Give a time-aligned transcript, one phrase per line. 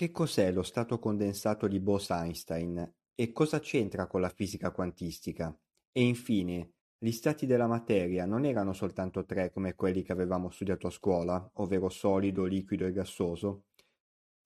[0.00, 5.54] Che cos'è lo stato condensato di Bose-Einstein e cosa c'entra con la fisica quantistica?
[5.92, 10.86] E infine, gli stati della materia non erano soltanto tre come quelli che avevamo studiato
[10.86, 13.64] a scuola, ovvero solido, liquido e gassoso?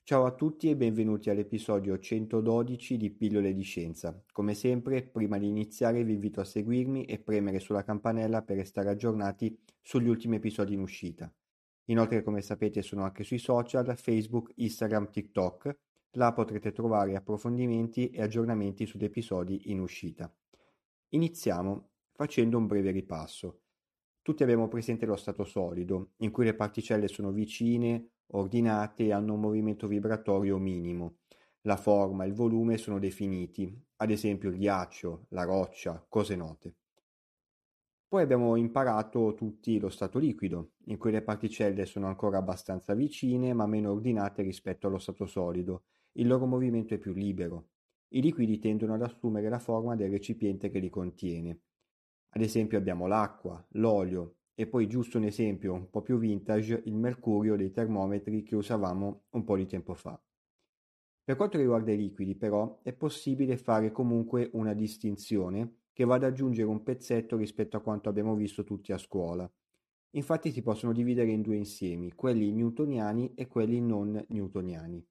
[0.03, 4.25] Ciao a tutti e benvenuti all'episodio 112 di Pillole di Scienza.
[4.33, 8.91] Come sempre, prima di iniziare vi invito a seguirmi e premere sulla campanella per restare
[8.91, 11.33] aggiornati sugli ultimi episodi in uscita.
[11.87, 15.79] Inoltre, come sapete, sono anche sui social, Facebook, Instagram, TikTok.
[16.13, 20.33] Là potrete trovare approfondimenti e aggiornamenti sugli episodi in uscita.
[21.11, 23.61] Iniziamo facendo un breve ripasso.
[24.23, 29.35] Tutti abbiamo presente lo stato solido, in cui le particelle sono vicine ordinate e hanno
[29.35, 31.19] un movimento vibratorio minimo.
[31.63, 36.75] La forma e il volume sono definiti, ad esempio il ghiaccio, la roccia, cose note.
[38.15, 43.53] Poi abbiamo imparato tutti lo stato liquido, in cui le particelle sono ancora abbastanza vicine
[43.55, 45.87] ma meno ordinate rispetto allo stato solido.
[46.13, 47.71] Il loro movimento è più libero.
[48.11, 51.63] I liquidi tendono ad assumere la forma del recipiente che li contiene.
[52.29, 56.95] Ad esempio abbiamo l'acqua, l'olio, e poi giusto un esempio un po' più vintage, il
[56.95, 60.17] mercurio dei termometri che usavamo un po' di tempo fa.
[61.25, 66.25] Per quanto riguarda i liquidi però è possibile fare comunque una distinzione che va ad
[66.25, 69.51] aggiungere un pezzetto rispetto a quanto abbiamo visto tutti a scuola.
[70.11, 75.07] Infatti si possono dividere in due insiemi, quelli newtoniani e quelli non newtoniani.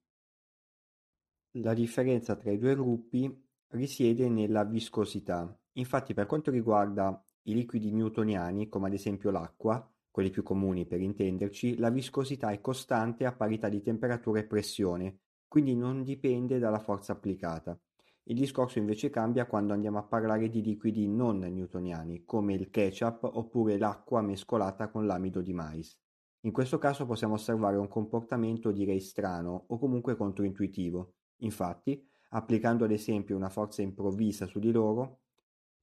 [1.58, 5.58] La differenza tra i due gruppi risiede nella viscosità.
[5.72, 11.00] Infatti per quanto riguarda i liquidi newtoniani, come ad esempio l'acqua, quelli più comuni per
[11.00, 15.18] intenderci, la viscosità è costante a parità di temperatura e pressione,
[15.48, 17.78] quindi non dipende dalla forza applicata.
[18.26, 23.22] Il discorso invece cambia quando andiamo a parlare di liquidi non newtoniani, come il ketchup
[23.24, 25.94] oppure l'acqua mescolata con l'amido di mais.
[26.40, 31.16] In questo caso possiamo osservare un comportamento direi strano o comunque controintuitivo.
[31.40, 35.20] Infatti, applicando ad esempio una forza improvvisa su di loro,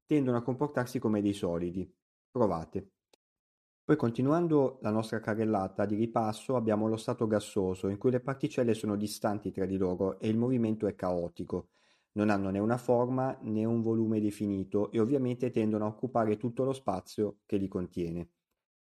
[0.07, 1.87] tendono a comportarsi come dei solidi.
[2.31, 2.91] Provate.
[3.83, 8.73] Poi continuando la nostra carrellata di ripasso abbiamo lo stato gassoso in cui le particelle
[8.73, 11.69] sono distanti tra di loro e il movimento è caotico.
[12.13, 16.63] Non hanno né una forma né un volume definito e ovviamente tendono a occupare tutto
[16.63, 18.29] lo spazio che li contiene.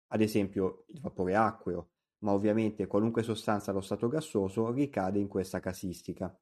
[0.08, 5.60] Ad esempio il vapore acqueo, ma ovviamente qualunque sostanza allo stato gassoso ricade in questa
[5.60, 6.36] casistica.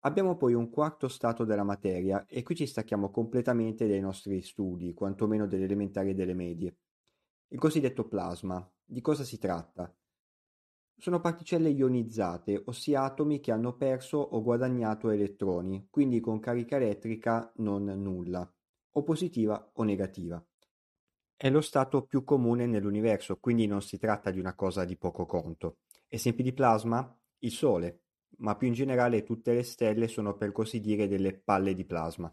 [0.00, 4.94] Abbiamo poi un quarto stato della materia e qui ci stacchiamo completamente dai nostri studi,
[4.94, 6.76] quantomeno delle elementari e delle medie.
[7.48, 8.68] Il cosiddetto plasma.
[8.82, 9.94] Di cosa si tratta?
[11.00, 17.50] Sono particelle ionizzate, ossia atomi che hanno perso o guadagnato elettroni, quindi con carica elettrica
[17.56, 18.46] non nulla,
[18.90, 20.44] o positiva o negativa.
[21.34, 25.24] È lo stato più comune nell'universo, quindi non si tratta di una cosa di poco
[25.24, 25.78] conto.
[26.06, 27.18] Esempi di plasma?
[27.38, 28.02] Il Sole,
[28.40, 32.30] ma più in generale tutte le stelle sono per così dire delle palle di plasma.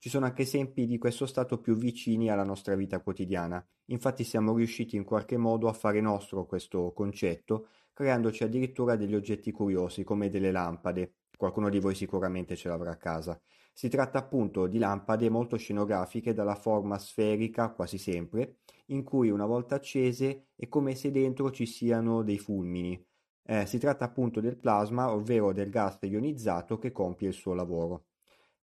[0.00, 4.54] Ci sono anche esempi di questo stato più vicini alla nostra vita quotidiana, infatti siamo
[4.54, 10.30] riusciti in qualche modo a fare nostro questo concetto, creandoci addirittura degli oggetti curiosi come
[10.30, 13.42] delle lampade, qualcuno di voi sicuramente ce l'avrà a casa.
[13.72, 18.58] Si tratta appunto di lampade molto scenografiche dalla forma sferica quasi sempre,
[18.90, 23.04] in cui una volta accese è come se dentro ci siano dei fulmini,
[23.42, 28.04] eh, si tratta appunto del plasma, ovvero del gas ionizzato che compie il suo lavoro.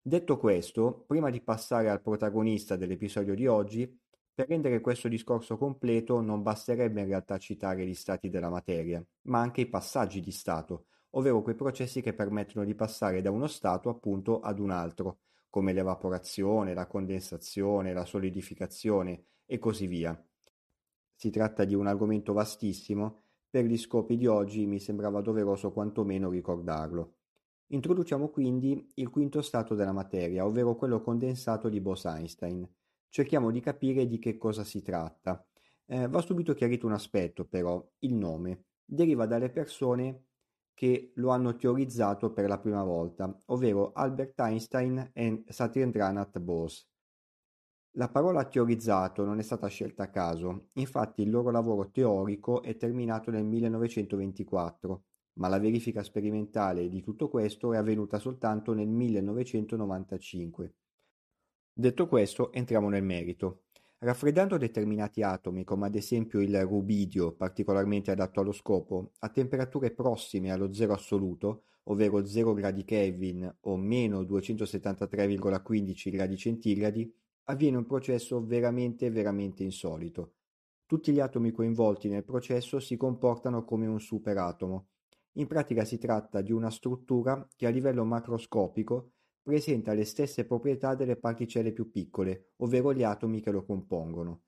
[0.01, 3.99] Detto questo, prima di passare al protagonista dell'episodio di oggi,
[4.35, 9.39] per rendere questo discorso completo non basterebbe in realtà citare gli stati della materia, ma
[9.39, 13.87] anche i passaggi di stato, ovvero quei processi che permettono di passare da uno stato
[13.87, 20.21] appunto ad un altro, come l'evaporazione, la condensazione, la solidificazione e così via.
[21.15, 26.29] Si tratta di un argomento vastissimo per gli scopi di oggi mi sembrava doveroso quantomeno
[26.29, 27.13] ricordarlo.
[27.67, 32.67] Introduciamo quindi il quinto stato della materia, ovvero quello condensato di Bose-Einstein.
[33.09, 35.45] Cerchiamo di capire di che cosa si tratta.
[35.85, 38.65] Eh, va subito chiarito un aspetto, però, il nome.
[38.83, 40.25] Deriva dalle persone
[40.73, 46.85] che lo hanno teorizzato per la prima volta, ovvero Albert Einstein e Satyendranat Bose.
[47.97, 52.75] La parola teorizzato non è stata scelta a caso, infatti il loro lavoro teorico è
[52.75, 55.03] terminato nel 1924,
[55.35, 60.73] ma la verifica sperimentale di tutto questo è avvenuta soltanto nel 1995.
[61.77, 63.63] Detto questo, entriamo nel merito.
[63.97, 70.51] Raffreddando determinati atomi, come ad esempio il rubidio, particolarmente adatto allo scopo, a temperature prossime
[70.51, 77.13] allo zero assoluto, ovvero 0 gradi Kelvin o meno 273,15 gradi centigradi,
[77.43, 80.35] avviene un processo veramente veramente insolito.
[80.85, 84.87] Tutti gli atomi coinvolti nel processo si comportano come un superatomo.
[85.33, 89.14] In pratica si tratta di una struttura che a livello macroscopico
[89.45, 94.41] presenta le stesse proprietà delle particelle più piccole, ovvero gli atomi che lo compongono.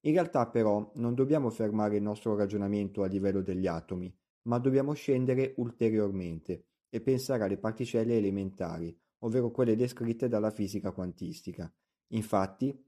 [0.00, 4.92] In realtà però non dobbiamo fermare il nostro ragionamento a livello degli atomi, ma dobbiamo
[4.92, 11.72] scendere ulteriormente e pensare alle particelle elementari, ovvero quelle descritte dalla fisica quantistica.
[12.08, 12.78] Infatti,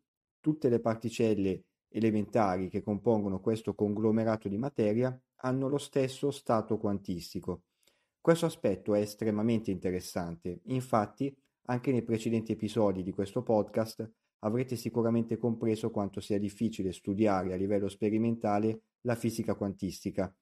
[0.41, 7.63] tutte le particelle elementari che compongono questo conglomerato di materia hanno lo stesso stato quantistico.
[8.21, 11.35] Questo aspetto è estremamente interessante, infatti
[11.67, 17.57] anche nei precedenti episodi di questo podcast avrete sicuramente compreso quanto sia difficile studiare a
[17.57, 20.35] livello sperimentale la fisica quantistica.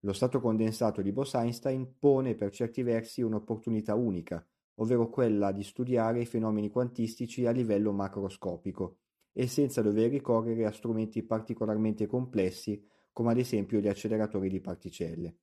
[0.00, 6.20] Lo stato condensato di Bose-Einstein pone per certi versi un'opportunità unica, ovvero quella di studiare
[6.20, 8.98] i fenomeni quantistici a livello macroscopico
[9.32, 15.36] e senza dover ricorrere a strumenti particolarmente complessi come ad esempio gli acceleratori di particelle.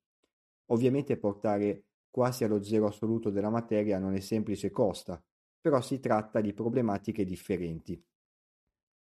[0.68, 1.84] Ovviamente portare
[2.16, 5.22] quasi allo zero assoluto della materia non è semplice costa,
[5.60, 8.02] però si tratta di problematiche differenti.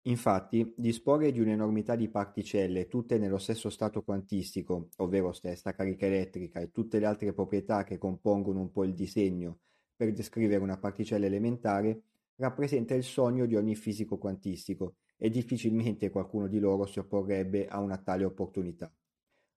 [0.08, 6.60] Infatti, disporre di un'enormità di particelle tutte nello stesso stato quantistico, ovvero stessa carica elettrica
[6.60, 9.60] e tutte le altre proprietà che compongono un po' il disegno
[9.96, 12.02] per descrivere una particella elementare,
[12.36, 17.80] rappresenta il sogno di ogni fisico quantistico e difficilmente qualcuno di loro si opporrebbe a
[17.80, 18.94] una tale opportunità.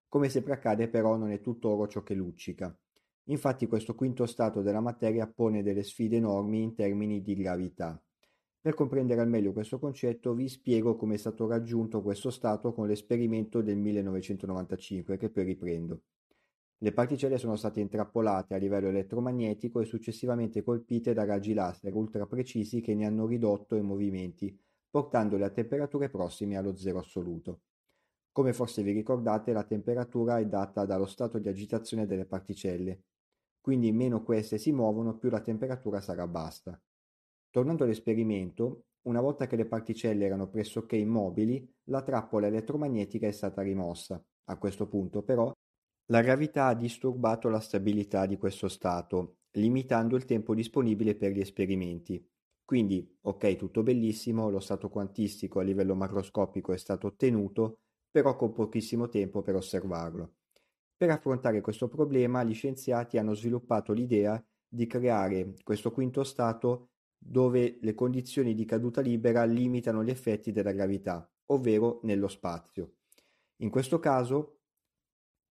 [0.06, 2.72] Come sempre accade però non è tutto oro ciò che luccica.
[3.30, 8.02] Infatti questo quinto stato della materia pone delle sfide enormi in termini di gravità.
[8.60, 12.86] Per comprendere al meglio questo concetto vi spiego come è stato raggiunto questo stato con
[12.86, 16.02] l'esperimento del 1995 che poi riprendo.
[16.78, 22.24] Le particelle sono state intrappolate a livello elettromagnetico e successivamente colpite da raggi laser ultra
[22.24, 24.58] precisi che ne hanno ridotto i movimenti,
[24.88, 27.60] portandole a temperature prossime allo zero assoluto.
[28.32, 33.02] Come forse vi ricordate, la temperatura è data dallo stato di agitazione delle particelle,
[33.68, 36.80] quindi meno queste si muovono più la temperatura sarà bassa.
[37.50, 43.60] Tornando all'esperimento, una volta che le particelle erano pressoché immobili, la trappola elettromagnetica è stata
[43.60, 44.24] rimossa.
[44.44, 45.52] A questo punto, però,
[46.06, 51.40] la gravità ha disturbato la stabilità di questo stato, limitando il tempo disponibile per gli
[51.40, 52.26] esperimenti.
[52.64, 57.80] Quindi, ok, tutto bellissimo, lo stato quantistico a livello macroscopico è stato ottenuto,
[58.10, 60.36] però con pochissimo tempo per osservarlo.
[60.98, 67.78] Per affrontare questo problema gli scienziati hanno sviluppato l'idea di creare questo quinto stato dove
[67.80, 72.94] le condizioni di caduta libera limitano gli effetti della gravità, ovvero nello spazio.
[73.58, 74.62] In questo caso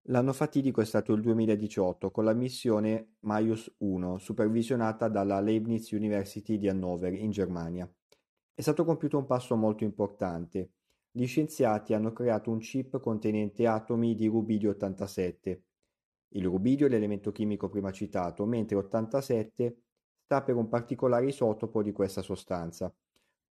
[0.09, 6.57] l'anno fatidico è stato il 2018 con la missione Maius 1 supervisionata dalla Leibniz University
[6.57, 7.89] di Hannover in Germania.
[8.53, 10.71] È stato compiuto un passo molto importante
[11.17, 15.63] gli scienziati hanno creato un chip contenente atomi di rubidio 87.
[16.35, 19.81] Il rubidio è l'elemento chimico prima citato, mentre 87
[20.25, 22.93] sta per un particolare isotopo di questa sostanza.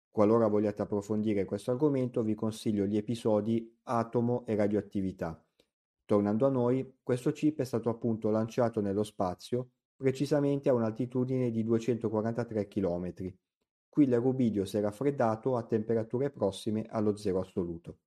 [0.08, 5.44] Qualora vogliate approfondire questo argomento vi consiglio gli episodi Atomo e radioattività.
[6.04, 11.64] Tornando a noi, questo chip è stato appunto lanciato nello spazio, precisamente a un'altitudine di
[11.64, 13.12] 243 km,
[13.96, 18.00] Qui il rubidio si è raffreddato a temperature prossime allo zero assoluto,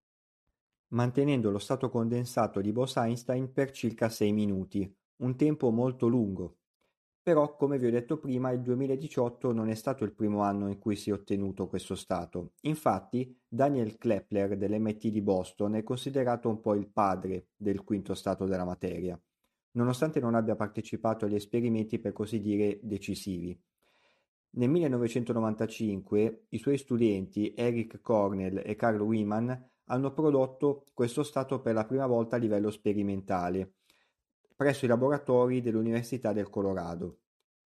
[0.90, 6.58] mantenendo lo stato condensato di Bose-Einstein per circa 6 minuti, un tempo molto lungo.
[7.24, 10.78] Però, come vi ho detto prima, il 2018 non è stato il primo anno in
[10.78, 12.52] cui si è ottenuto questo stato.
[12.62, 18.46] Infatti, Daniel Kepler dell'MIT di Boston è considerato un po' il padre del quinto stato
[18.46, 19.20] della materia,
[19.72, 23.60] nonostante non abbia partecipato agli esperimenti per così dire decisivi.
[24.52, 31.74] Nel 1995 i suoi studenti Eric Cornell e Carl Wieman hanno prodotto questo stato per
[31.74, 33.74] la prima volta a livello sperimentale
[34.60, 37.20] presso i laboratori dell'Università del Colorado.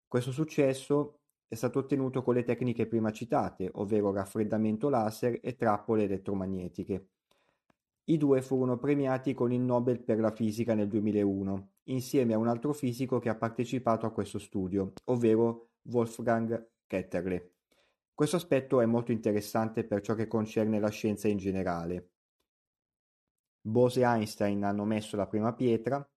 [0.07, 6.03] Questo successo è stato ottenuto con le tecniche prima citate, ovvero raffreddamento laser e trappole
[6.03, 7.07] elettromagnetiche.
[8.03, 12.47] I due furono premiati con il Nobel per la fisica nel 2001, insieme a un
[12.47, 17.51] altro fisico che ha partecipato a questo studio, ovvero Wolfgang Ketterle.
[18.13, 22.09] Questo aspetto è molto interessante per ciò che concerne la scienza in generale.
[23.61, 26.07] Bose e Einstein hanno messo la prima pietra,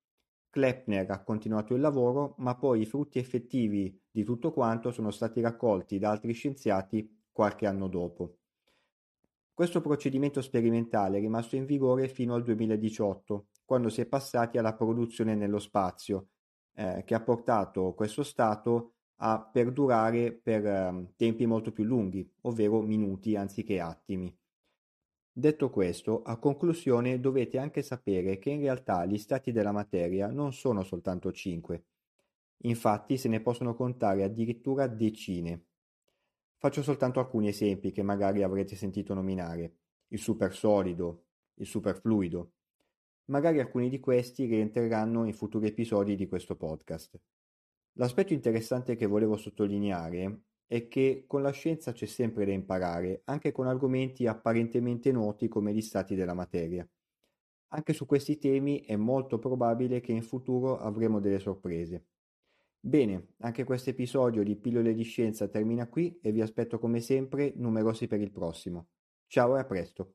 [0.56, 5.42] Kleppner ha continuato il lavoro, ma poi i frutti effettivi di tutto quanto sono stati
[5.42, 8.38] raccolti da altri scienziati qualche anno dopo.
[9.52, 14.74] Questo procedimento sperimentale è rimasto in vigore fino al 2018, quando si è passati alla
[14.74, 16.28] produzione nello spazio,
[16.74, 22.82] eh, che ha portato questo stato a perdurare per eh, tempi molto più lunghi, ovvero
[22.82, 24.34] minuti anziché attimi.
[25.32, 30.52] Detto questo, a conclusione dovete anche sapere che in realtà gli stati della materia non
[30.52, 31.84] sono soltanto cinque.
[32.62, 35.64] Infatti se ne possono contare addirittura decine.
[36.56, 39.74] Faccio soltanto alcuni esempi che magari avrete sentito nominare:
[40.08, 41.24] il supersolido,
[41.56, 42.52] il superfluido.
[43.26, 47.20] Magari alcuni di questi rientreranno in futuri episodi di questo podcast.
[47.98, 53.52] L'aspetto interessante che volevo sottolineare è che con la scienza c'è sempre da imparare, anche
[53.52, 56.88] con argomenti apparentemente noti come gli stati della materia.
[57.68, 62.06] Anche su questi temi è molto probabile che in futuro avremo delle sorprese.
[62.80, 67.52] Bene, anche questo episodio di Pillole di Scienza termina qui e vi aspetto come sempre
[67.56, 68.88] numerosi per il prossimo.
[69.26, 70.14] Ciao e a presto!